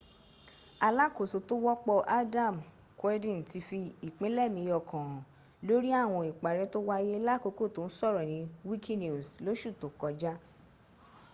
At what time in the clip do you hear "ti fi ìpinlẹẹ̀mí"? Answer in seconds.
3.49-4.61